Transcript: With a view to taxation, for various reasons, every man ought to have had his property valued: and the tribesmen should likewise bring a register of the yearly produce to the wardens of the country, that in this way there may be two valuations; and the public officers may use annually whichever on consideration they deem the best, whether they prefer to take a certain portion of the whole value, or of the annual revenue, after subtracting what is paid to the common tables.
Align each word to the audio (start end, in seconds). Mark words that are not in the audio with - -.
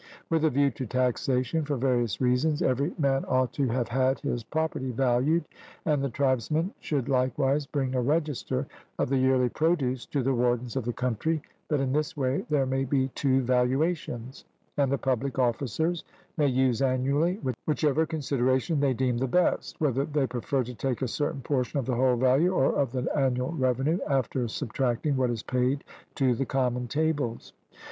With 0.31 0.43
a 0.45 0.49
view 0.49 0.71
to 0.71 0.87
taxation, 0.87 1.63
for 1.63 1.77
various 1.77 2.19
reasons, 2.19 2.63
every 2.63 2.91
man 2.97 3.23
ought 3.27 3.53
to 3.53 3.67
have 3.67 3.87
had 3.89 4.19
his 4.21 4.43
property 4.43 4.89
valued: 4.89 5.45
and 5.85 6.01
the 6.03 6.09
tribesmen 6.09 6.73
should 6.79 7.07
likewise 7.07 7.67
bring 7.67 7.93
a 7.93 8.01
register 8.01 8.65
of 8.97 9.09
the 9.09 9.17
yearly 9.19 9.49
produce 9.49 10.07
to 10.07 10.23
the 10.23 10.33
wardens 10.33 10.75
of 10.75 10.85
the 10.85 10.91
country, 10.91 11.39
that 11.67 11.79
in 11.79 11.93
this 11.93 12.17
way 12.17 12.43
there 12.49 12.65
may 12.65 12.83
be 12.83 13.09
two 13.09 13.43
valuations; 13.43 14.43
and 14.75 14.91
the 14.91 14.97
public 14.97 15.37
officers 15.37 16.03
may 16.35 16.47
use 16.47 16.81
annually 16.81 17.39
whichever 17.67 18.01
on 18.01 18.07
consideration 18.07 18.79
they 18.79 18.95
deem 18.95 19.19
the 19.19 19.27
best, 19.27 19.79
whether 19.79 20.03
they 20.03 20.25
prefer 20.25 20.63
to 20.63 20.73
take 20.73 21.03
a 21.03 21.07
certain 21.07 21.41
portion 21.41 21.77
of 21.77 21.85
the 21.85 21.93
whole 21.93 22.15
value, 22.15 22.49
or 22.51 22.73
of 22.75 22.91
the 22.91 23.07
annual 23.15 23.51
revenue, 23.51 23.99
after 24.09 24.47
subtracting 24.47 25.15
what 25.15 25.29
is 25.29 25.43
paid 25.43 25.83
to 26.15 26.33
the 26.33 26.43
common 26.47 26.87
tables. 26.87 27.53